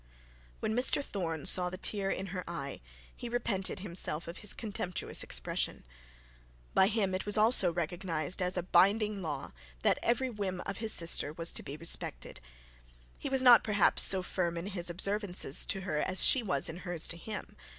When 0.61 0.73
Mr 0.75 1.03
Thorne 1.05 1.45
saw 1.45 1.69
the 1.69 1.77
tear 1.77 2.09
in 2.09 2.27
her 2.33 2.43
eye, 2.49 2.81
he 3.15 3.29
repented 3.29 3.81
himself 3.81 4.27
of 4.27 4.37
his 4.39 4.55
contemptuous 4.55 5.21
expression. 5.21 5.83
By 6.73 6.87
him 6.87 7.15
also 7.37 7.67
it 7.67 7.69
was 7.69 7.75
recognised 7.77 8.41
as 8.41 8.57
a 8.57 8.63
binding 8.63 9.21
law 9.21 9.51
that 9.83 9.99
every 10.01 10.31
whim 10.31 10.59
of 10.61 10.77
his 10.77 10.91
sister 10.91 11.31
was 11.33 11.53
to 11.53 11.61
be 11.61 11.77
respected. 11.77 12.39
He 13.19 13.29
was 13.29 13.43
not 13.43 13.63
perhaps 13.63 14.01
so 14.01 14.23
firm 14.23 14.57
in 14.57 14.65
his 14.65 14.89
observances 14.89 15.67
to 15.67 15.81
her, 15.81 15.99
as 15.99 16.23
she 16.23 16.41
was 16.41 16.67
in 16.67 16.77
hers 16.77 17.07
to 17.09 17.15
him. 17.17 17.55